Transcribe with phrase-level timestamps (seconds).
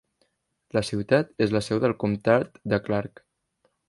[0.77, 3.23] La ciutat és la seu del comtat de Clark.